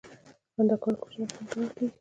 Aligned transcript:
خندا 0.53 0.75
کول 0.83 0.95
کوچنی 1.01 1.25
خنډ 1.33 1.45
ګڼل 1.51 1.69
کیږي. 1.77 1.89